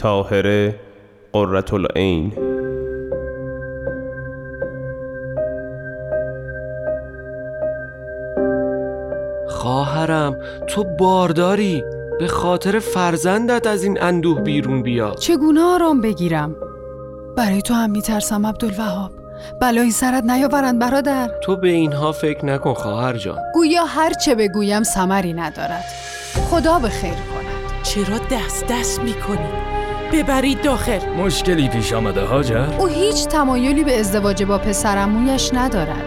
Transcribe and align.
تاهره 0.00 0.74
قرة 1.32 1.64
العین. 1.72 2.32
خواهرم 9.48 10.36
تو 10.66 10.84
بارداری. 10.84 11.84
به 12.18 12.26
خاطر 12.26 12.78
فرزندت 12.78 13.66
از 13.66 13.84
این 13.84 14.02
اندوه 14.02 14.40
بیرون 14.40 14.82
بیا. 14.82 15.10
چگونه 15.10 15.60
آرام 15.60 16.00
بگیرم؟ 16.00 16.56
برای 17.36 17.62
تو 17.62 17.74
هم 17.74 17.90
میترسم 17.90 18.46
عبدالوهاب. 18.46 19.10
بلایی 19.60 19.90
سرت 19.90 20.24
نیاورند 20.24 20.78
برادر. 20.78 21.30
تو 21.42 21.56
به 21.56 21.68
اینها 21.68 22.12
فکر 22.12 22.44
نکن 22.44 22.74
خواهر 22.74 23.16
جان. 23.16 23.38
گویا 23.54 23.84
هر 23.84 24.12
چه 24.12 24.34
بگویم 24.34 24.82
سمری 24.82 25.32
ندارد. 25.32 25.84
خدا 26.50 26.78
به 26.78 26.88
خیر 26.88 27.12
کند. 27.12 27.82
چرا 27.82 28.18
دست 28.30 28.66
دست 28.66 29.00
می‌کنی؟ 29.00 29.59
ببرید 30.12 30.62
داخل. 30.62 30.98
مشکلی 31.18 31.68
پیش 31.68 31.92
آمده 31.92 32.20
هاجر؟ 32.20 32.66
او 32.78 32.86
هیچ 32.86 33.26
تمایلی 33.26 33.84
به 33.84 34.00
ازدواج 34.00 34.42
با 34.42 34.58
پسرمویش 34.58 35.50
ندارد. 35.54 36.04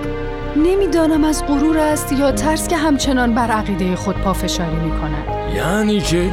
نمی‌دانم 0.55 1.23
از 1.23 1.45
غرور 1.47 1.77
است 1.77 2.11
یا 2.11 2.31
ترس 2.31 2.67
که 2.67 2.77
همچنان 2.77 3.35
بر 3.35 3.51
عقیده 3.51 3.95
خود 3.95 4.15
پافشاری 4.15 4.75
می 4.75 4.91
کند 4.91 5.55
یعنی 5.55 6.01
چه؟ 6.01 6.29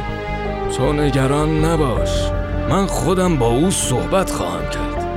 تو 0.77 0.93
نگران 0.93 1.65
نباش. 1.65 2.31
من 2.69 2.85
خودم 2.85 3.37
با 3.37 3.47
او 3.47 3.71
صحبت 3.71 4.31
خواهم 4.31 4.69
کرد. 4.69 5.07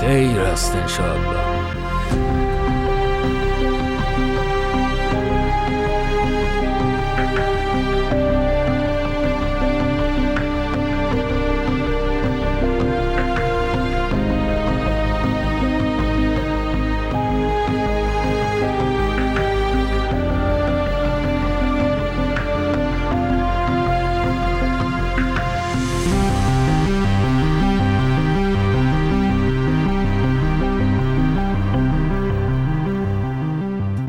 خیر 0.00 0.40
است 0.40 0.76
انشاءالله. 0.76 1.45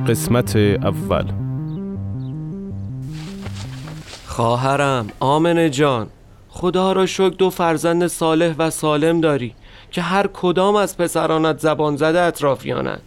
قسمت 0.07 0.55
اول. 0.55 1.25
خواهرم 4.25 5.07
آمنه 5.19 5.69
جان. 5.69 6.07
خدا 6.49 6.91
را 6.91 7.05
شکر 7.05 7.29
دو 7.29 7.49
فرزند 7.49 8.07
صالح 8.07 8.55
و 8.57 8.69
سالم 8.69 9.21
داری 9.21 9.53
که 9.91 10.01
هر 10.01 10.27
کدام 10.27 10.75
از 10.75 10.97
پسرانت 10.97 11.59
زبان 11.59 11.95
زده 11.95 12.21
اطرافیانند. 12.21 13.01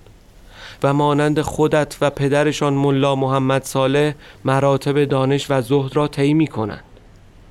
و 0.83 0.95
مانند 0.95 1.41
خودت 1.41 1.97
و 2.01 2.11
پدرشان 2.11 2.73
ملا 2.73 3.15
محمد 3.15 3.65
صالح 3.65 4.15
مراتب 4.45 5.05
دانش 5.05 5.51
و 5.51 5.61
زهد 5.61 5.97
را 5.97 6.09
طی 6.09 6.35
می 6.35 6.47
کنند 6.47 6.85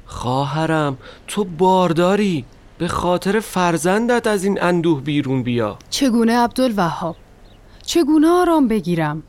خواهرم 0.06 0.98
تو 1.28 1.44
بارداری. 1.44 2.46
به 2.78 2.88
خاطر 2.88 3.40
فرزندت 3.40 4.28
از 4.28 4.44
این 4.44 4.64
اندوه 4.64 5.02
بیرون 5.02 5.44
بیا. 5.44 5.78
چگونه 5.90 6.38
عبدالوهاب؟ 6.38 7.16
چگونه 7.86 8.28
آرام 8.28 8.68
بگیرم؟ 8.68 9.24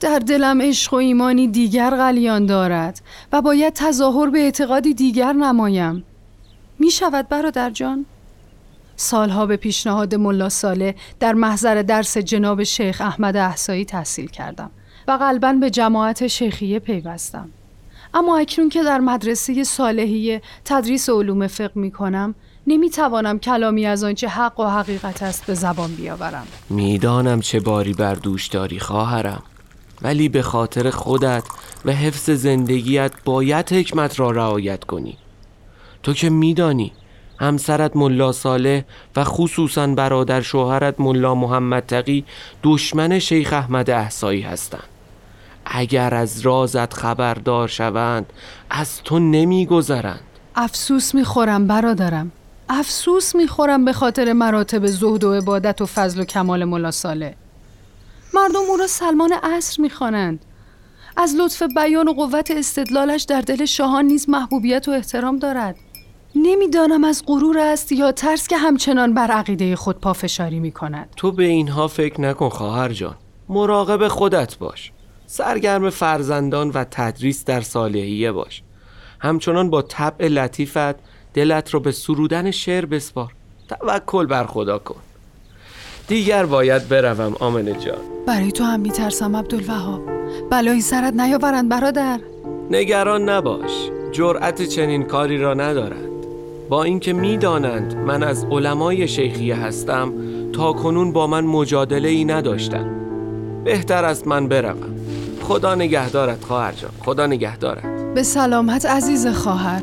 در 0.00 0.18
دلم 0.18 0.62
عشق 0.62 0.92
و 0.92 0.96
ایمانی 0.96 1.48
دیگر 1.48 1.90
غلیان 1.90 2.46
دارد 2.46 3.00
و 3.32 3.42
باید 3.42 3.72
تظاهر 3.72 4.30
به 4.30 4.38
اعتقادی 4.38 4.94
دیگر 4.94 5.32
نمایم. 5.32 6.04
می 6.78 6.90
شود 6.90 7.28
برادر 7.28 7.70
جان؟ 7.70 8.06
سالها 8.96 9.46
به 9.46 9.56
پیشنهاد 9.56 10.14
ملا 10.14 10.48
ساله 10.48 10.94
در 11.20 11.32
محضر 11.32 11.82
درس 11.82 12.18
جناب 12.18 12.62
شیخ 12.62 13.00
احمد 13.00 13.36
احسایی 13.36 13.84
تحصیل 13.84 14.26
کردم 14.26 14.70
و 15.08 15.12
قلبا 15.12 15.52
به 15.52 15.70
جماعت 15.70 16.26
شیخیه 16.26 16.78
پیوستم. 16.78 17.48
اما 18.14 18.38
اکنون 18.38 18.68
که 18.68 18.82
در 18.82 18.98
مدرسه 18.98 19.64
صالحیه 19.64 20.42
تدریس 20.64 21.10
علوم 21.10 21.46
فقه 21.46 21.80
می 21.80 21.90
کنم 21.90 22.34
نمی 22.66 22.90
توانم 22.90 23.38
کلامی 23.38 23.86
از 23.86 24.04
آنچه 24.04 24.28
حق 24.28 24.60
و 24.60 24.64
حقیقت 24.64 25.22
است 25.22 25.46
به 25.46 25.54
زبان 25.54 25.94
بیاورم. 25.94 26.46
می‌دانم 26.70 27.40
چه 27.40 27.60
باری 27.60 27.92
بر 27.92 28.14
دوش 28.14 28.46
داری 28.46 28.78
خواهرم. 28.78 29.42
ولی 30.02 30.28
به 30.28 30.42
خاطر 30.42 30.90
خودت 30.90 31.44
و 31.84 31.92
حفظ 31.92 32.30
زندگیت 32.30 33.12
باید 33.24 33.72
حکمت 33.72 34.20
را 34.20 34.30
رعایت 34.30 34.84
کنی. 34.84 35.16
تو 36.02 36.12
که 36.12 36.30
میدانی 36.30 36.92
همسرت 37.40 37.96
ملا 37.96 38.32
صالح 38.32 38.82
و 39.16 39.24
خصوصا 39.24 39.86
برادر 39.86 40.40
شوهرت 40.40 41.00
ملا 41.00 41.34
محمد 41.34 41.86
تقی 41.86 42.24
دشمن 42.62 43.18
شیخ 43.18 43.52
احمد 43.52 43.90
احسایی 43.90 44.42
هستند. 44.42 44.82
اگر 45.66 46.14
از 46.14 46.40
رازت 46.40 46.94
خبردار 46.94 47.68
شوند 47.68 48.32
از 48.70 49.02
تو 49.02 49.18
نمیگذرند. 49.18 50.20
افسوس 50.54 51.14
می‌خورم 51.14 51.66
برادرم. 51.66 52.32
افسوس 52.68 53.34
می‌خورم 53.34 53.84
به 53.84 53.92
خاطر 53.92 54.32
مراتب 54.32 54.86
زهد 54.86 55.24
و 55.24 55.34
عبادت 55.34 55.80
و 55.80 55.86
فضل 55.86 56.20
و 56.20 56.24
کمال 56.24 56.64
ملا 56.64 56.90
صالح. 56.90 57.32
مردم 58.36 58.60
او 58.68 58.76
را 58.76 58.86
سلمان 58.86 59.32
عصر 59.32 59.82
می‌خوانند. 59.82 60.44
از 61.16 61.34
لطف 61.34 61.62
بیان 61.76 62.08
و 62.08 62.12
قوت 62.12 62.50
استدلالش 62.50 63.22
در 63.22 63.40
دل 63.40 63.64
شاهان 63.64 64.04
نیز 64.04 64.28
محبوبیت 64.28 64.88
و 64.88 64.90
احترام 64.90 65.38
دارد. 65.38 65.76
نمی‌دانم 66.34 67.04
از 67.04 67.22
غرور 67.26 67.58
است 67.58 67.92
یا 67.92 68.12
ترس 68.12 68.48
که 68.48 68.56
همچنان 68.56 69.14
بر 69.14 69.30
عقیده 69.30 69.76
خود 69.76 70.00
پافشاری 70.00 70.60
می 70.60 70.72
کند 70.72 71.08
تو 71.16 71.32
به 71.32 71.44
اینها 71.44 71.88
فکر 71.88 72.20
نکن 72.20 72.48
خواهر 72.48 72.88
جان. 72.88 73.14
مراقب 73.48 74.08
خودت 74.08 74.58
باش. 74.58 74.92
سرگرم 75.26 75.90
فرزندان 75.90 76.70
و 76.70 76.84
تدریس 76.90 77.44
در 77.44 77.60
صالحیه 77.60 78.32
باش. 78.32 78.62
همچنان 79.20 79.70
با 79.70 79.82
طبع 79.82 80.28
لطیفت 80.28 80.96
دلت 81.34 81.70
رو 81.70 81.80
به 81.80 81.92
سرودن 81.92 82.50
شعر 82.50 82.86
بسپار. 82.86 83.32
توکل 83.68 84.26
بر 84.26 84.46
خدا 84.46 84.78
کن. 84.78 85.00
دیگر 86.08 86.46
باید 86.46 86.88
بروم 86.88 87.34
آمنه 87.40 87.72
جان. 87.72 87.98
برای 88.26 88.52
تو 88.52 88.64
هم 88.64 88.80
میترسم 88.80 89.36
عبدالوهاب. 89.36 90.00
بلایی 90.50 90.80
سرت 90.80 91.14
نیاورند 91.14 91.68
برادر. 91.68 92.20
نگران 92.70 93.28
نباش 93.28 93.90
جرأت 94.12 94.62
چنین 94.62 95.02
کاری 95.02 95.38
را 95.38 95.54
ندارند. 95.54 96.10
با 96.68 96.84
اینکه 96.84 97.12
می‌دانند 97.12 97.96
من 97.96 98.22
از 98.22 98.44
علمای 98.44 99.08
شیخیه 99.08 99.56
هستم 99.56 100.12
تا 100.52 100.72
کنون 100.72 101.12
با 101.12 101.26
من 101.26 101.44
مجادله 101.44 102.08
ای 102.08 102.24
نداشتم 102.24 102.86
بهتر 103.64 104.04
است 104.04 104.26
من 104.26 104.48
بروم. 104.48 104.94
خدا 105.42 105.74
نگهدارت 105.74 106.44
خواهر 106.44 106.72
جان 106.72 106.90
خدا 107.00 107.26
نگهدارت. 107.26 108.14
به 108.14 108.22
سلامت 108.22 108.86
عزیز 108.86 109.26
خواهر. 109.26 109.82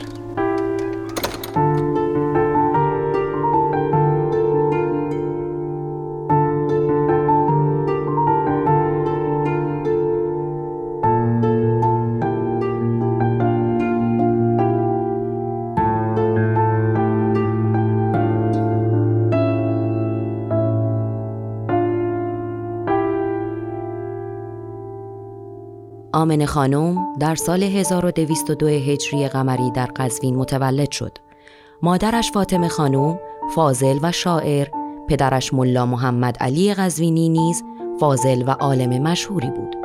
آمن 26.23 26.45
خانم 26.45 27.13
در 27.19 27.35
سال 27.35 27.63
1202 27.63 28.67
هجری 28.67 29.27
قمری 29.27 29.71
در 29.71 29.85
قزوین 29.85 30.35
متولد 30.35 30.91
شد. 30.91 31.17
مادرش 31.81 32.31
فاطمه 32.31 32.67
خانم 32.67 33.19
فاضل 33.55 33.99
و 34.01 34.11
شاعر، 34.11 34.67
پدرش 35.07 35.53
ملا 35.53 35.85
محمد 35.85 36.37
علی 36.39 36.73
قزوینی 36.73 37.29
نیز 37.29 37.63
فاضل 37.99 38.43
و 38.47 38.51
عالم 38.51 39.03
مشهوری 39.03 39.49
بود. 39.49 39.75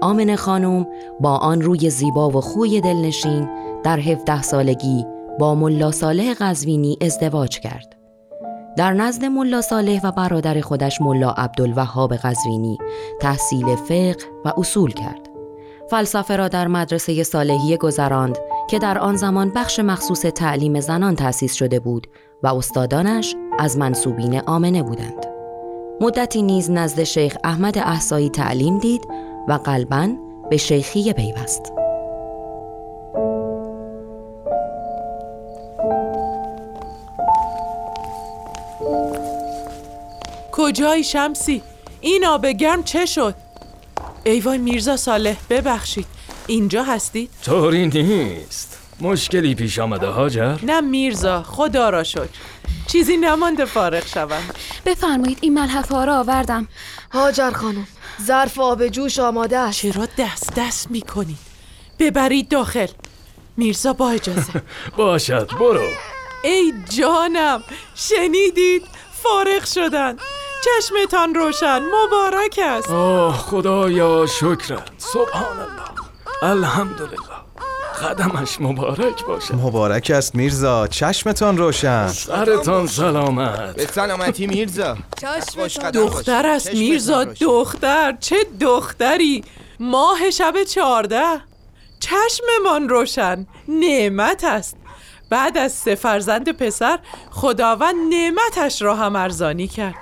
آمن 0.00 0.36
خانم 0.36 0.86
با 1.20 1.36
آن 1.36 1.60
روی 1.60 1.90
زیبا 1.90 2.30
و 2.30 2.40
خوی 2.40 2.80
دلنشین 2.80 3.48
در 3.82 4.00
17 4.00 4.42
سالگی 4.42 5.06
با 5.38 5.54
ملا 5.54 5.90
صالح 5.90 6.34
قزوینی 6.34 6.98
ازدواج 7.00 7.60
کرد. 7.60 7.96
در 8.76 8.92
نزد 8.92 9.24
ملا 9.24 9.60
صالح 9.60 10.00
و 10.04 10.12
برادر 10.12 10.60
خودش 10.60 11.00
ملا 11.00 11.30
عبدالوهاب 11.30 12.14
قزوینی 12.14 12.78
تحصیل 13.20 13.76
فقه 13.76 14.16
و 14.44 14.52
اصول 14.56 14.92
کرد. 14.92 15.27
فلسفه 15.90 16.36
را 16.36 16.48
در 16.48 16.68
مدرسه 16.68 17.22
صالحیه 17.22 17.76
گذراند 17.76 18.38
که 18.70 18.78
در 18.78 18.98
آن 18.98 19.16
زمان 19.16 19.52
بخش 19.54 19.80
مخصوص 19.80 20.20
تعلیم 20.20 20.80
زنان 20.80 21.16
تأسیس 21.16 21.54
شده 21.54 21.80
بود 21.80 22.06
و 22.42 22.46
استادانش 22.46 23.34
از 23.58 23.78
منصوبین 23.78 24.40
آمنه 24.40 24.82
بودند. 24.82 25.26
مدتی 26.00 26.42
نیز 26.42 26.70
نزد 26.70 27.02
شیخ 27.02 27.36
احمد 27.44 27.78
احسایی 27.78 28.30
تعلیم 28.30 28.78
دید 28.78 29.08
و 29.48 29.52
قلبا 29.52 30.08
به 30.50 30.56
شیخی 30.56 31.12
پیوست. 31.12 31.72
کجای 40.52 41.04
شمسی؟ 41.04 41.62
این 42.00 42.26
آب 42.26 42.46
گرم 42.46 42.82
چه 42.82 43.06
شد؟ 43.06 43.34
ای 44.24 44.40
وای 44.40 44.58
میرزا 44.58 44.96
صالح 44.96 45.36
ببخشید. 45.50 46.06
اینجا 46.46 46.82
هستید؟ 46.82 47.30
طوری 47.44 47.86
نیست. 47.86 48.78
مشکلی 49.00 49.54
پیش 49.54 49.78
آمده 49.78 50.06
هاجر؟ 50.06 50.58
نه 50.62 50.80
میرزا 50.80 51.42
خدا 51.42 51.90
را 51.90 52.04
شکر. 52.04 52.28
چیزی 52.86 53.16
نمانده 53.16 53.64
فارغ 53.64 54.06
شوم. 54.06 54.42
بفرمایید 54.86 55.38
این 55.40 55.54
ملحفه 55.54 55.94
ها 55.94 56.04
را 56.04 56.18
آوردم. 56.18 56.68
هاجر 57.12 57.50
خانم 57.50 57.86
ظرف 58.22 58.58
آب 58.58 58.88
جوش 58.88 59.18
آماده 59.18 59.58
است. 59.58 59.78
چرا 59.80 60.08
دست 60.18 60.52
دست 60.56 60.90
می‌کنید؟ 60.90 61.38
ببرید 61.98 62.48
داخل. 62.48 62.86
میرزا 63.56 63.92
با 63.92 64.10
اجازه. 64.10 64.62
باشد 64.96 65.50
برو. 65.60 65.88
ای 66.44 66.72
جانم 66.88 67.62
شنیدید؟ 67.94 68.82
فارغ 69.22 69.64
شدن. 69.64 70.16
چشمتان 70.64 71.34
روشن 71.34 71.80
مبارک 71.82 72.60
است. 72.62 72.90
آه 72.90 73.36
خدایا 73.38 74.26
شکرت. 74.26 74.90
سبحان 74.98 75.58
الله 75.60 75.88
الحمدلله. 76.42 77.16
قدمش 78.02 78.60
مبارک 78.60 79.24
باشه. 79.24 79.56
مبارک 79.56 80.12
است 80.14 80.34
میرزا 80.34 80.86
چشمتان 80.86 81.58
روشن. 81.58 82.08
سرتان 82.08 82.86
سلامت. 82.86 83.74
به 83.74 83.86
سلامتی 83.86 84.46
میرزا. 84.46 84.96
دختر 85.94 86.46
است 86.46 86.74
میرزا 86.74 87.24
دختر. 87.24 88.16
چه 88.20 88.36
دختری؟ 88.60 89.44
ماه 89.80 90.30
شب 90.30 90.62
چهارده. 90.62 91.40
چشممان 92.00 92.88
روشن. 92.88 93.46
نعمت 93.68 94.44
است. 94.44 94.76
بعد 95.30 95.58
از 95.58 95.72
سه 95.72 95.94
فرزند 95.94 96.56
پسر 96.56 96.98
خداوند 97.30 98.14
نعمتش 98.14 98.82
را 98.82 98.94
هم 98.94 99.16
ارزانی 99.16 99.68
کرد. 99.68 99.94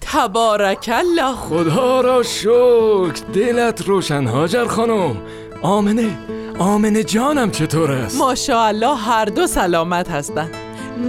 تبارک 0.00 0.90
الله. 0.92 1.34
خدا 1.34 2.00
را 2.00 2.22
شکر. 2.22 3.12
دلت 3.34 3.88
روشن 3.88 4.26
هاجر 4.26 4.66
خانم. 4.66 5.16
آمنه 5.62 6.18
آمنه 6.58 7.02
جانم 7.02 7.50
چطور 7.50 7.92
است؟ 7.92 8.18
ماشاءالله 8.18 8.96
هر 8.96 9.24
دو 9.24 9.46
سلامت 9.46 10.10
هستند. 10.10 10.54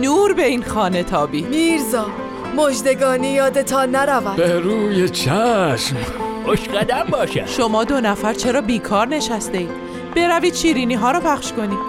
نور 0.01 0.33
به 0.33 0.45
این 0.45 0.63
خانه 0.63 1.03
تابی. 1.03 1.41
میرزا 1.41 2.05
مجدگانی 2.57 3.27
یادتان 3.27 3.95
نرود. 3.95 4.35
به 4.35 4.59
روی 4.59 5.09
چشم. 5.09 5.95
خوش 6.45 6.59
قدم 6.59 7.03
باشه. 7.09 7.45
شما 7.47 7.83
دو 7.83 8.01
نفر 8.01 8.33
چرا 8.33 8.61
بیکار 8.61 9.07
نشسته 9.07 9.57
اید؟ 9.57 9.69
بروید 10.15 10.53
شیرینی 10.55 10.95
ها 10.95 11.11
را 11.11 11.19
پخش 11.19 11.51
کنید. 11.53 11.79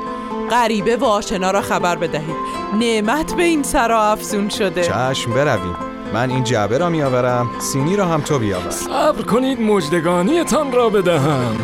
غریبه 0.51 0.97
و 0.97 1.05
آشنا 1.05 1.51
را 1.51 1.61
خبر 1.61 1.97
بدهید. 1.97 2.37
نعمت 2.81 3.35
به 3.35 3.43
این 3.43 3.63
سرا 3.63 4.03
افزون 4.03 4.49
شده. 4.49 4.83
چشم 4.83 5.35
برویم. 5.35 5.92
من 6.15 6.31
این 6.31 6.45
جعبه 6.45 6.79
را 6.79 6.89
میآورم 6.89 7.51
سینی 7.59 7.97
را 7.97 8.07
هم 8.07 8.21
تو 8.21 8.39
بیاور. 8.39 8.71
صبر 8.71 9.23
کنید 9.23 9.61
مجدگانیتان 9.61 10.73
را 10.73 10.89
بدهم. 10.89 11.57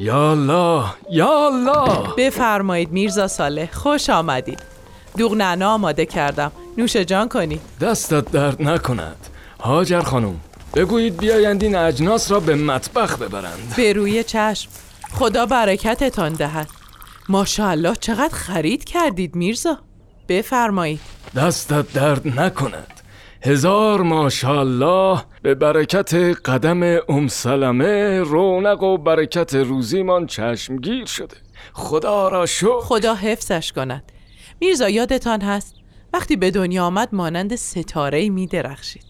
یا 0.00 0.30
الله 0.30 0.84
یا 1.10 1.46
الله. 1.46 2.14
بفرمایید 2.18 2.92
میرزا 2.92 3.28
صالح 3.28 3.72
خوش 3.72 4.10
آمدید. 4.10 4.62
دوغ 5.16 5.34
نعنا 5.34 5.74
آماده 5.74 6.06
کردم. 6.06 6.52
نوش 6.78 6.96
جان 6.96 7.28
کنید 7.28 7.60
دستت 7.80 8.30
درد 8.30 8.62
نکند. 8.62 9.16
هاجر 9.60 10.00
خانم 10.00 10.40
بگویید 10.74 11.16
بیایند 11.16 11.62
این 11.62 11.76
اجناس 11.76 12.30
را 12.30 12.40
به 12.40 12.54
مطبخ 12.54 13.18
ببرند. 13.18 13.74
به 13.76 13.92
روی 13.92 14.24
چشم. 14.24 14.70
خدا 15.12 15.46
برکتتان 15.46 16.32
دهد. 16.32 16.68
ماشاءالله 17.28 17.94
چقدر 17.94 18.34
خرید 18.34 18.84
کردید 18.84 19.34
میرزا. 19.34 19.78
بفرمایید. 20.28 21.00
دستت 21.36 21.92
درد 21.92 22.40
نکند. 22.40 22.99
هزار 23.42 24.02
ماشاءالله 24.02 25.22
به 25.42 25.54
برکت 25.54 26.14
قدم 26.44 26.82
ام 27.08 27.28
سلمه 27.28 28.20
رونق 28.20 28.82
و 28.82 28.98
برکت 28.98 29.54
روزیمان 29.54 30.26
چشمگیر 30.26 31.06
شده. 31.06 31.36
خدا 31.72 32.28
را 32.28 32.46
شکر. 32.46 32.80
خدا 32.80 33.14
حفظش 33.14 33.72
کند. 33.72 34.12
میرزا 34.60 34.88
یادتان 34.88 35.40
هست؟ 35.40 35.74
وقتی 36.12 36.36
به 36.36 36.50
دنیا 36.50 36.84
آمد 36.84 37.08
مانند 37.12 37.54
ستاره 37.54 38.28
می 38.28 38.46
درخشید 38.46 39.04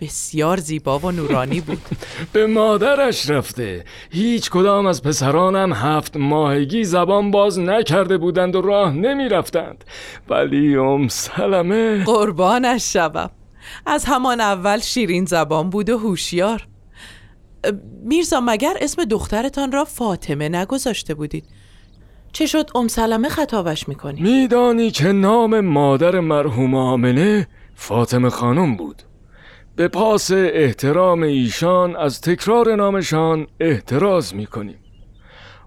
بسیار 0.00 0.56
زیبا 0.56 0.98
و 0.98 1.10
نورانی 1.10 1.60
بود. 1.60 1.82
به 2.32 2.46
مادرش 2.46 3.30
رفته. 3.30 3.84
هیچ 4.10 4.50
کدام 4.50 4.86
از 4.86 5.02
پسرانم 5.02 5.72
هفت 5.72 6.16
ماهگی 6.16 6.84
زبان 6.84 7.30
باز 7.30 7.58
نکرده 7.58 8.18
بودند 8.18 8.56
و 8.56 8.60
راه 8.60 8.92
نمی 8.92 9.28
رفتند 9.28 9.84
ولی 10.28 10.76
ام 10.76 11.08
سلمه 11.08 12.04
قربانش 12.04 12.92
شوم. 12.92 13.30
از 13.86 14.04
همان 14.04 14.40
اول 14.40 14.78
شیرین 14.78 15.24
زبان 15.24 15.70
بود 15.70 15.90
و 15.90 15.98
هوشیار. 15.98 16.66
میرزا 18.02 18.40
مگر 18.40 18.76
اسم 18.80 19.04
دخترتان 19.04 19.72
را 19.72 19.84
فاطمه 19.84 20.48
نگذاشته 20.48 21.14
بودید؟ 21.14 21.44
چه 22.32 22.46
شد 22.46 22.70
ام 22.74 22.88
سلمه 22.88 23.28
خطابش 23.28 23.88
می‌کنی؟ 23.88 24.20
میدانی 24.20 24.90
که 24.90 25.12
نام 25.12 25.60
مادر 25.60 26.20
مرحوم 26.20 26.74
آمنه؟ 26.74 27.48
فاطمه 27.74 28.30
خانم 28.30 28.76
بود. 28.76 29.02
به 29.76 29.88
پاس 29.88 30.30
احترام 30.34 31.22
ایشان 31.22 31.96
از 31.96 32.20
تکرار 32.20 32.74
نامشان 32.74 33.46
احتراز 33.60 34.34
می‌کنیم. 34.34 34.78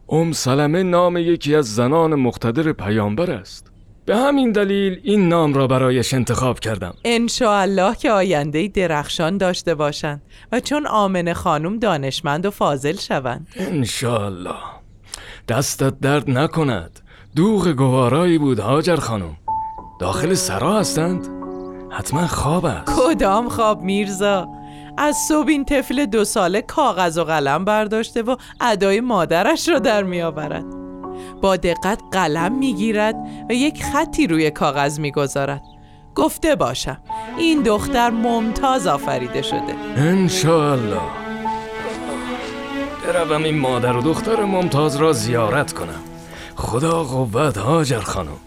ام 0.09 0.31
سلمه 0.31 0.83
نام 0.83 1.17
یکی 1.17 1.55
از 1.55 1.75
زنان 1.75 2.15
مقتدر 2.15 2.71
پیامبر 2.71 3.31
است. 3.31 3.72
به 4.05 4.17
همین 4.17 4.51
دلیل 4.51 4.99
این 5.03 5.29
نام 5.29 5.53
را 5.53 5.67
برایش 5.67 6.13
انتخاب 6.13 6.59
کردم. 6.59 6.93
الله 7.41 7.95
که 7.95 8.11
آینده 8.11 8.67
درخشان 8.67 9.37
داشته 9.37 9.75
باشند 9.75 10.21
و 10.51 10.59
چون 10.59 10.87
آمنه 10.87 11.33
خانم 11.33 11.79
دانشمند 11.79 12.45
و 12.45 12.51
فاضل 12.51 12.95
شوند. 12.95 13.47
انشالله 13.55 14.55
دستت 15.47 15.99
درد 15.99 16.29
نکند. 16.29 16.99
دوغ 17.35 17.67
گوارایی 17.67 18.37
بود 18.37 18.59
هاجر 18.59 18.95
خانم. 18.95 19.37
داخل 19.99 20.33
سرا 20.33 20.79
هستند؟ 20.79 21.27
حتما 21.91 22.27
خواب 22.27 22.65
است. 22.65 22.93
کدام 22.97 23.49
خواب 23.49 23.81
میرزا؟ 23.81 24.47
از 24.97 25.15
صبح 25.27 25.47
این 25.47 25.65
طفل 25.65 26.05
دو 26.05 26.25
ساله 26.25 26.61
کاغذ 26.61 27.17
و 27.17 27.23
قلم 27.23 27.65
برداشته 27.65 28.21
و 28.21 28.35
ادای 28.61 29.01
مادرش 29.01 29.69
را 29.69 29.79
در 29.79 30.03
میآورد. 30.03 30.82
با 31.41 31.55
دقت 31.55 32.01
قلم 32.11 32.55
می‌گیرد 32.57 33.15
و 33.49 33.53
یک 33.53 33.83
خطی 33.83 34.27
روی 34.27 34.51
کاغذ 34.51 34.99
می‌گذارد. 34.99 35.61
گفته 36.15 36.55
باشم 36.55 36.97
این 37.37 37.61
دختر 37.61 38.09
ممتاز 38.09 38.87
آفریده 38.87 39.41
شده. 39.41 39.75
انشالله 39.97 41.01
بروم 43.07 43.43
این 43.43 43.57
مادر 43.59 43.97
و 43.97 44.01
دختر 44.01 44.43
ممتاز 44.43 44.95
را 44.95 45.13
زیارت 45.13 45.73
کنم. 45.73 46.01
خدا 46.55 47.03
قوت 47.03 47.57
هاجر 47.57 47.99
خانم. 47.99 48.37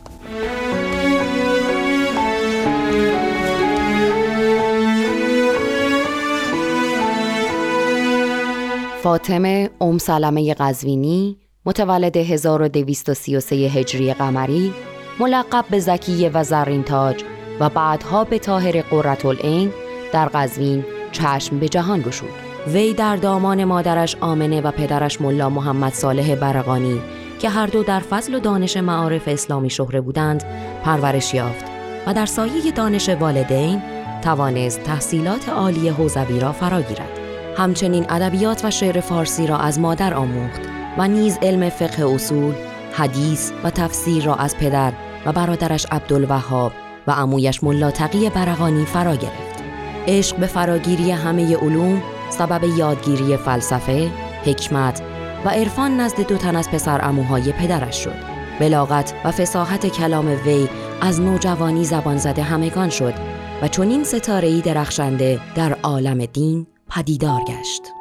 فاطمه 9.02 9.70
ام 9.80 9.98
سلمه 9.98 10.54
قزوینی 10.54 11.36
متولد 11.66 12.16
1233 12.16 13.56
هجری 13.56 14.14
قمری 14.14 14.72
ملقب 15.20 15.64
به 15.70 15.80
زکیه 15.80 16.30
و 16.34 16.44
زرین 16.44 16.82
تاج 16.82 17.24
و 17.60 17.68
بعدها 17.68 18.24
به 18.24 18.38
طاهر 18.38 18.82
قرتالعین 18.82 19.72
در 20.12 20.28
قزوین 20.28 20.84
چشم 21.12 21.58
به 21.58 21.68
جهان 21.68 22.00
گشود. 22.00 22.28
وی 22.66 22.92
در 22.94 23.16
دامان 23.16 23.64
مادرش 23.64 24.16
آمنه 24.20 24.60
و 24.60 24.70
پدرش 24.70 25.20
ملا 25.20 25.50
محمد 25.50 25.92
صالح 25.92 26.34
برقانی 26.34 27.00
که 27.38 27.48
هر 27.48 27.66
دو 27.66 27.82
در 27.82 28.00
فضل 28.00 28.34
و 28.34 28.40
دانش 28.40 28.76
معارف 28.76 29.28
اسلامی 29.28 29.70
شهره 29.70 30.00
بودند 30.00 30.44
پرورش 30.84 31.34
یافت 31.34 31.64
و 32.06 32.14
در 32.14 32.26
سایه 32.26 32.72
دانش 32.74 33.08
والدین 33.08 33.82
توانست 34.22 34.82
تحصیلات 34.82 35.48
عالی 35.48 35.88
حوزوی 35.88 36.40
را 36.40 36.52
فرا 36.52 36.82
گیرد 36.82 37.20
همچنین 37.56 38.06
ادبیات 38.08 38.64
و 38.64 38.70
شعر 38.70 39.00
فارسی 39.00 39.46
را 39.46 39.58
از 39.58 39.80
مادر 39.80 40.14
آموخت 40.14 40.75
و 40.98 41.08
نیز 41.08 41.38
علم 41.42 41.68
فقه 41.68 42.06
اصول، 42.06 42.54
حدیث 42.92 43.52
و 43.64 43.70
تفسیر 43.70 44.24
را 44.24 44.34
از 44.34 44.56
پدر 44.56 44.92
و 45.26 45.32
برادرش 45.32 45.86
عبدالوهاب 45.90 46.72
و 47.06 47.12
عمویش 47.12 47.64
ملا 47.64 47.90
تقی 47.90 48.30
برقانی 48.30 48.84
فرا 48.84 49.14
گرفت. 49.16 49.64
عشق 50.06 50.36
به 50.36 50.46
فراگیری 50.46 51.10
همه 51.10 51.56
علوم 51.56 52.02
سبب 52.30 52.64
یادگیری 52.64 53.36
فلسفه، 53.36 54.10
حکمت 54.44 55.02
و 55.44 55.48
عرفان 55.48 56.00
نزد 56.00 56.26
دو 56.26 56.36
تن 56.36 56.56
از 56.56 56.70
پسر 56.70 57.00
اموهای 57.04 57.52
پدرش 57.52 58.04
شد. 58.04 58.36
بلاغت 58.60 59.14
و 59.24 59.30
فساحت 59.30 59.86
کلام 59.86 60.28
وی 60.46 60.68
از 61.00 61.20
نوجوانی 61.20 61.84
زبان 61.84 62.16
زده 62.16 62.42
همگان 62.42 62.90
شد 62.90 63.14
و 63.62 63.68
چنین 63.68 64.04
ستاره‌ای 64.04 64.60
درخشنده 64.60 65.40
در 65.54 65.76
عالم 65.82 66.26
دین 66.26 66.66
پدیدار 66.90 67.40
گشت. 67.40 67.95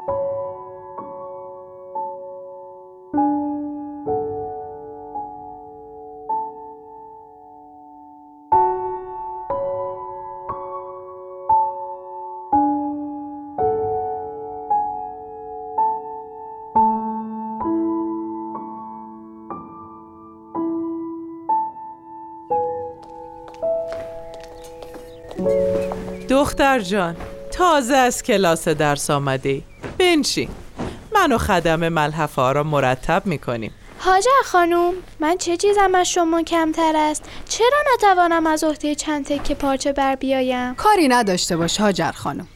دختر 26.56 26.80
جان 26.80 27.16
تازه 27.52 27.96
از 27.96 28.24
کلاس 28.24 28.68
درس 28.68 29.10
آمده 29.10 29.50
ای 29.50 29.64
بنشین. 29.98 30.50
من 31.16 31.32
و 31.32 31.38
خدم 31.38 31.90
ملحفه 31.90 32.42
ها 32.42 32.52
را 32.52 32.64
مرتب 32.64 33.22
می‌کنیم. 33.26 33.72
حاجر 34.00 34.30
خانوم 34.46 34.94
من 35.20 35.38
چه 35.38 35.58
چیزم 35.58 35.96
از 35.96 36.10
شما 36.10 36.44
کمتر 36.44 36.94
است؟ 36.96 37.24
چرا 37.50 37.78
نتوانم 37.94 38.48
از 38.48 38.64
عهده 38.64 38.96
چند 38.96 39.26
تکه 39.26 39.56
پارچه 39.56 39.94
بر 39.94 40.16
بیایم؟ 40.16 40.76
کاری 40.76 41.08
نداشته 41.08 41.58
باش 41.58 41.80
هاجر 41.80 42.12
خانم. 42.12 42.48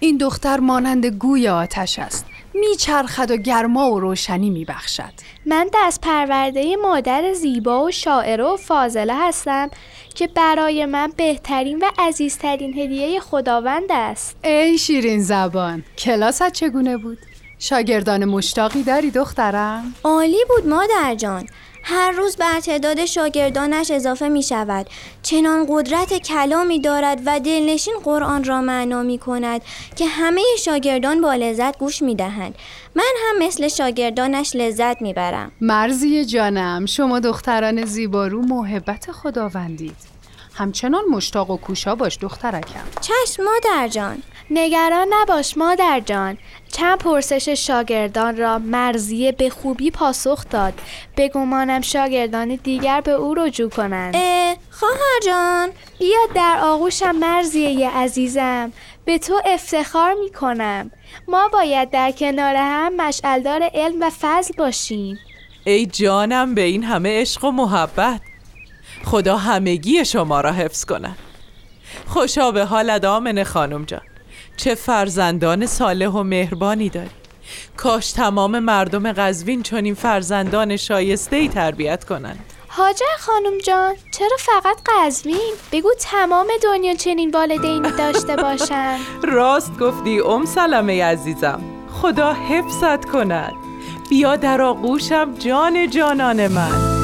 این 0.00 0.16
دختر 0.16 0.60
مانند 0.60 1.06
گوی 1.06 1.48
آتش 1.48 1.98
است. 1.98 2.26
میچرخد 2.60 3.30
و 3.30 3.36
گرما 3.36 3.90
و 3.90 4.00
روشنی 4.00 4.50
میبخشد 4.50 5.12
من 5.46 5.68
دست 5.74 6.00
پرورده 6.00 6.76
مادر 6.76 7.32
زیبا 7.32 7.84
و 7.84 7.90
شاعره 7.90 8.44
و 8.44 8.56
فاضله 8.56 9.14
هستم 9.16 9.70
که 10.14 10.26
برای 10.26 10.86
من 10.86 11.12
بهترین 11.16 11.78
و 11.78 11.90
عزیزترین 11.98 12.78
هدیه 12.78 13.20
خداوند 13.20 13.86
است 13.90 14.36
ای 14.44 14.78
شیرین 14.78 15.22
زبان 15.22 15.84
کلاست 15.98 16.52
چگونه 16.52 16.96
بود؟ 16.96 17.18
شاگردان 17.58 18.24
مشتاقی 18.24 18.82
داری 18.82 19.10
دخترم؟ 19.10 19.94
عالی 20.04 20.44
بود 20.48 20.66
مادر 20.66 21.14
جان 21.14 21.46
هر 21.88 22.10
روز 22.10 22.36
بر 22.36 22.60
تعداد 22.60 23.04
شاگردانش 23.04 23.90
اضافه 23.90 24.28
می 24.28 24.42
شود 24.42 24.86
چنان 25.22 25.66
قدرت 25.68 26.18
کلامی 26.18 26.80
دارد 26.80 27.20
و 27.26 27.40
دلنشین 27.40 27.94
قرآن 28.04 28.44
را 28.44 28.60
معنا 28.60 29.02
می 29.02 29.18
کند 29.18 29.62
که 29.96 30.06
همه 30.06 30.42
شاگردان 30.58 31.20
با 31.20 31.34
لذت 31.34 31.78
گوش 31.78 32.02
می 32.02 32.14
دهند 32.14 32.54
من 32.94 33.12
هم 33.24 33.46
مثل 33.46 33.68
شاگردانش 33.68 34.56
لذت 34.56 35.02
می 35.02 35.12
برم 35.12 35.52
مرزی 35.60 36.24
جانم 36.24 36.86
شما 36.86 37.20
دختران 37.20 37.84
زیبارو 37.84 38.42
محبت 38.42 39.12
خداوندید. 39.12 40.16
همچنان 40.54 41.04
مشتاق 41.10 41.50
و 41.50 41.56
کوشا 41.56 41.94
باش 41.94 42.18
دخترکم. 42.20 42.84
چشم 43.00 43.42
مادر 43.42 43.88
جان. 43.88 44.22
نگران 44.50 45.06
نباش 45.10 45.56
مادر 45.56 46.00
جان. 46.00 46.38
چند 46.72 46.98
پرسش 46.98 47.48
شاگردان 47.48 48.36
را 48.36 48.58
مرزیه 48.58 49.32
به 49.32 49.50
خوبی 49.50 49.90
پاسخ 49.90 50.48
داد. 50.50 50.74
به 51.16 51.28
گمانم 51.28 51.80
شاگردان 51.80 52.54
دیگر 52.54 53.00
به 53.00 53.10
او 53.10 53.34
رجوع 53.34 53.70
کنند. 53.70 54.14
خواهر 54.70 55.20
جان. 55.26 55.70
بیا 55.98 56.18
در 56.34 56.58
آغوشم 56.62 57.12
مرزیه 57.12 57.90
عزیزم. 57.90 58.72
به 59.04 59.18
تو 59.18 59.40
افتخار 59.44 60.14
می 60.14 60.30
کنم 60.30 60.90
ما 61.28 61.48
باید 61.52 61.90
در 61.90 62.10
کنار 62.10 62.54
هم 62.56 62.96
مشعلدار 62.96 63.70
علم 63.74 64.02
و 64.02 64.10
فضل 64.20 64.54
باشیم. 64.58 65.18
ای 65.64 65.86
جانم 65.86 66.54
به 66.54 66.60
این 66.60 66.84
همه 66.84 67.20
عشق 67.20 67.44
و 67.44 67.50
محبت. 67.50 68.20
خدا 69.04 69.36
همگی 69.36 70.04
شما 70.04 70.40
را 70.40 70.52
حفظ 70.52 70.84
کند. 70.84 71.18
خوشا 72.06 72.50
به 72.50 72.64
حال 72.64 72.98
دامن 72.98 73.44
خانم 73.44 73.84
جان. 73.84 74.00
چه 74.56 74.74
فرزندان 74.74 75.66
صالح 75.66 76.08
و 76.08 76.22
مهربانی 76.22 76.88
داری. 76.88 77.10
کاش 77.76 78.12
تمام 78.12 78.58
مردم 78.58 79.12
قزوین 79.12 79.62
چنین 79.62 79.94
فرزندان 79.94 80.76
شایسته 80.76 81.36
ای 81.36 81.48
تربیت 81.48 82.04
کنند. 82.04 82.52
حاجر 82.68 83.04
خانم 83.18 83.58
جان 83.58 83.94
چرا 84.18 84.36
فقط 84.38 84.76
قزوین؟ 84.86 85.54
بگو 85.72 85.90
تمام 86.00 86.46
دنیا 86.62 86.94
چنین 86.94 87.30
والدینی 87.30 87.90
داشته 87.90 88.36
باشند 88.36 89.00
راست 89.36 89.78
گفتی 89.78 90.20
ام 90.20 90.44
سلمه 90.44 91.04
عزیزم. 91.04 91.60
خدا 91.92 92.32
حفظت 92.32 93.04
کند. 93.04 93.52
بیا 94.10 94.36
در 94.36 94.62
آغوشم 94.62 95.34
جان 95.38 95.90
جانان 95.90 96.48
من. 96.48 96.95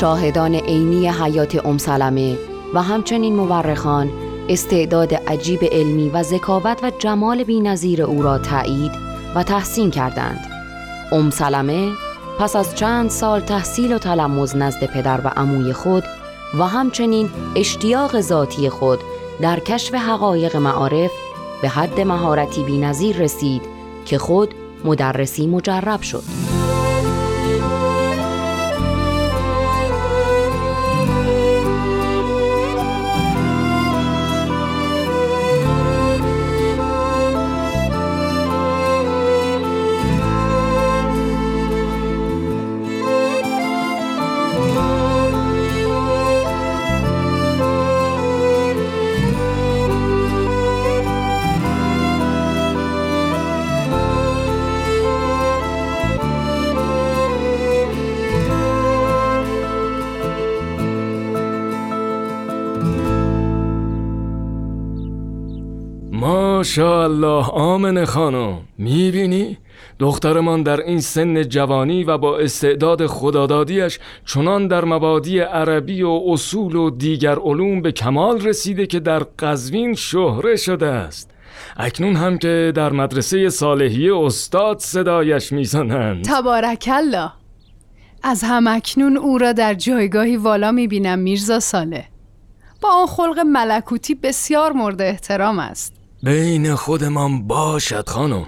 شاهدان 0.00 0.54
عینی 0.54 1.08
حیات 1.08 1.66
ام 1.66 1.78
سلمه 1.78 2.38
و 2.74 2.82
همچنین 2.82 3.36
مورخان 3.36 4.10
استعداد 4.48 5.14
عجیب 5.14 5.64
علمی 5.64 6.08
و 6.08 6.22
ذکاوت 6.22 6.84
و 6.84 6.90
جمال 6.98 7.44
بینظیر 7.44 8.02
او 8.02 8.22
را 8.22 8.38
تایید 8.38 8.92
و 9.34 9.42
تحسین 9.42 9.90
کردند. 9.90 10.50
ام 11.12 11.30
سلمه 11.30 11.92
پس 12.38 12.56
از 12.56 12.74
چند 12.74 13.10
سال 13.10 13.40
تحصیل 13.40 13.92
و 13.92 13.98
تلمز 13.98 14.56
نزد 14.56 14.84
پدر 14.84 15.20
و 15.24 15.28
عموی 15.28 15.72
خود 15.72 16.04
و 16.58 16.66
همچنین 16.66 17.30
اشتیاق 17.56 18.20
ذاتی 18.20 18.68
خود 18.68 18.98
در 19.40 19.60
کشف 19.60 19.94
حقایق 19.94 20.56
معارف 20.56 21.10
به 21.62 21.68
حد 21.68 22.00
مهارتی 22.00 22.62
بینظیر 22.62 23.16
رسید 23.16 23.62
که 24.04 24.18
خود 24.18 24.54
مدرسی 24.84 25.46
مجرب 25.46 26.02
شد. 26.02 26.49
ماشاءالله 66.60 67.50
آمن 67.50 68.04
خانم. 68.04 68.58
می‌بینی؟ 68.78 69.58
دخترمان 69.98 70.62
در 70.62 70.80
این 70.80 71.00
سن 71.00 71.42
جوانی 71.42 72.04
و 72.04 72.18
با 72.18 72.38
استعداد 72.38 73.06
خدادادیش 73.06 73.98
چنان 74.26 74.68
در 74.68 74.84
مبادی 74.84 75.38
عربی 75.38 76.02
و 76.02 76.20
اصول 76.26 76.76
و 76.76 76.90
دیگر 76.90 77.38
علوم 77.38 77.82
به 77.82 77.92
کمال 77.92 78.40
رسیده 78.40 78.86
که 78.86 79.00
در 79.00 79.18
قزوین 79.38 79.94
شهره 79.94 80.56
شده 80.56 80.86
است. 80.86 81.30
اکنون 81.76 82.16
هم 82.16 82.38
که 82.38 82.72
در 82.74 82.92
مدرسه 82.92 83.50
صالحی 83.50 84.10
استاد 84.10 84.78
صدایش 84.78 85.52
می‌زنند. 85.52 86.24
تبارک 86.24 86.88
الله. 86.92 87.30
از 88.22 88.44
هم 88.44 88.66
اکنون 88.66 89.16
او 89.16 89.38
را 89.38 89.52
در 89.52 89.74
جایگاهی 89.74 90.36
والا 90.36 90.72
می‌بینم 90.72 91.18
میرزا 91.18 91.60
ساله 91.60 92.04
با 92.80 92.88
آن 92.88 93.06
خلق 93.06 93.38
ملکوتی 93.38 94.14
بسیار 94.14 94.72
مورد 94.72 95.02
احترام 95.02 95.58
است. 95.58 95.99
بین 96.22 96.74
خودمان 96.74 97.46
باشد 97.46 98.08
خانم. 98.08 98.46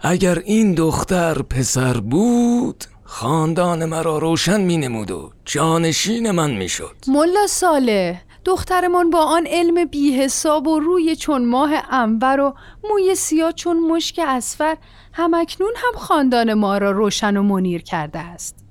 اگر 0.00 0.38
این 0.38 0.74
دختر 0.74 1.42
پسر 1.42 2.00
بود 2.00 2.84
خاندان 3.04 3.84
مرا 3.84 4.18
روشن 4.18 4.60
می 4.60 4.76
نمود 4.76 5.10
و 5.10 5.30
جانشین 5.44 6.30
من 6.30 6.50
می 6.50 6.68
شد 6.68 6.96
ملا 7.06 7.46
ساله 7.46 8.20
دخترمان 8.44 9.10
با 9.10 9.18
آن 9.18 9.46
علم 9.46 9.84
بیحساب 9.84 10.66
و 10.66 10.80
روی 10.80 11.16
چون 11.16 11.44
ماه 11.44 11.70
انور 11.90 12.40
و 12.40 12.54
موی 12.90 13.14
سیاه 13.14 13.52
چون 13.52 13.80
مشک 13.80 14.20
اسفر 14.26 14.76
همکنون 15.12 15.72
هم 15.76 16.00
خاندان 16.00 16.54
ما 16.54 16.78
را 16.78 16.90
روشن 16.90 17.36
و 17.36 17.42
منیر 17.42 17.82
کرده 17.82 18.18
است. 18.18 18.64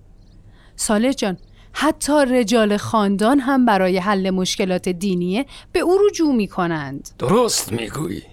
ساله 0.75 1.13
جان 1.13 1.38
حتی 1.74 2.25
رجال 2.25 2.77
خاندان 2.77 3.39
هم 3.39 3.65
برای 3.65 3.98
حل 3.98 4.29
مشکلات 4.29 4.89
دینیه 4.89 5.46
به 5.72 5.79
او 5.79 5.98
رجوع 6.10 6.36
می 6.36 6.48
کنند 6.48 7.10
درست 7.20 7.72
می‌گویی. 7.72 8.24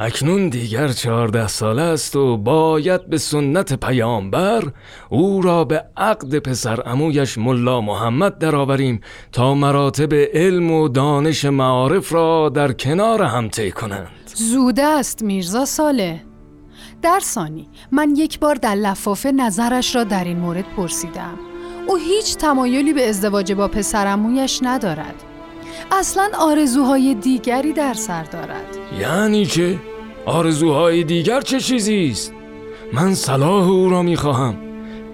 اکنون 0.00 0.48
دیگر 0.48 0.88
چهارده 0.88 1.48
ساله 1.48 1.82
است 1.82 2.16
و 2.16 2.36
باید 2.36 3.06
به 3.06 3.18
سنت 3.18 3.86
پیامبر 3.86 4.64
او 5.10 5.42
را 5.42 5.64
به 5.64 5.84
عقد 5.96 6.38
پسر 6.38 6.82
امویش 6.86 7.38
ملا 7.38 7.80
محمد 7.80 8.38
درآوریم 8.38 9.00
تا 9.32 9.54
مراتب 9.54 10.14
علم 10.14 10.70
و 10.70 10.88
دانش 10.88 11.44
معارف 11.44 12.12
را 12.12 12.48
در 12.48 12.72
کنار 12.72 13.22
هم 13.22 13.48
طی 13.48 13.70
کنند. 13.70 14.08
زوده 14.34 14.82
است 14.82 15.22
میرزا 15.22 15.64
ساله 15.64 16.20
در 17.02 17.20
ثانی 17.20 17.68
من 17.92 18.16
یک 18.16 18.38
بار 18.38 18.54
در 18.54 18.74
لفافه 18.74 19.32
نظرش 19.32 19.96
را 19.96 20.04
در 20.04 20.24
این 20.24 20.38
مورد 20.38 20.64
پرسیدم. 20.76 21.38
او 21.86 21.96
هیچ 21.96 22.36
تمایلی 22.36 22.92
به 22.92 23.08
ازدواج 23.08 23.52
با 23.52 23.68
پسرمویش 23.68 24.60
ندارد. 24.62 25.24
اصلا 25.92 26.28
آرزوهای 26.40 27.14
دیگری 27.14 27.72
در 27.72 27.94
سر 27.94 28.22
دارد. 28.22 28.76
یعنی 29.00 29.46
چه؟ 29.46 29.78
آرزوهای 30.26 31.04
دیگر 31.04 31.40
چه 31.40 31.60
چیزی 31.60 32.08
است؟ 32.12 32.32
من 32.92 33.14
صلاح 33.14 33.68
او 33.68 33.90
را 33.90 34.02
می‌خواهم 34.02 34.56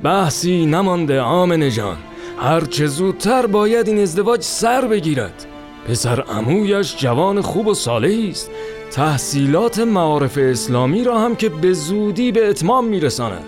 بحثی 0.02 0.66
نمانده 0.66 1.20
آمن 1.20 1.70
جان. 1.70 1.96
هر 2.38 2.60
چه 2.60 2.86
زودتر 2.86 3.46
باید 3.46 3.88
این 3.88 3.98
ازدواج 3.98 4.42
سر 4.42 4.86
بگیرد. 4.86 5.46
پسر 5.88 6.24
امویش 6.30 6.96
جوان 6.96 7.40
خوب 7.40 7.66
و 7.66 7.74
صالحی 7.74 8.30
است. 8.30 8.50
تحصیلات 8.90 9.78
معارف 9.78 10.38
اسلامی 10.38 11.04
را 11.04 11.18
هم 11.18 11.36
که 11.36 11.48
به 11.48 11.72
زودی 11.72 12.32
به 12.32 12.48
اتمام 12.48 12.84
میرساند 12.84 13.44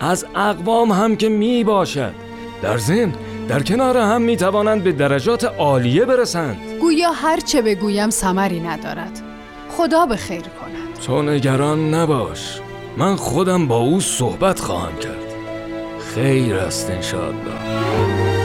از 0.00 0.26
اقوام 0.36 0.92
هم 0.92 1.16
که 1.16 1.28
می 1.28 1.64
باشد. 1.64 2.12
در 2.62 2.78
ضمن 2.78 3.12
در 3.48 3.62
کنار 3.62 3.96
هم 3.96 4.22
می 4.22 4.36
توانند 4.36 4.84
به 4.84 4.92
درجات 4.92 5.44
عالیه 5.44 6.04
برسند. 6.04 6.56
گویا 6.80 7.10
هر 7.12 7.40
چه 7.40 7.62
بگویم 7.62 8.10
ثمری 8.10 8.60
ندارد. 8.60 9.22
خدا 9.70 10.06
به 10.06 10.16
خیر 10.16 10.40
کند. 10.42 11.04
تو 11.06 11.22
نگران 11.22 11.94
نباش. 11.94 12.60
من 12.96 13.16
خودم 13.16 13.68
با 13.68 13.76
او 13.76 14.00
صحبت 14.00 14.60
خواهم 14.60 14.96
کرد. 14.96 15.34
خیر 16.14 16.54
است 16.54 16.90
انشاءالله. 16.90 18.37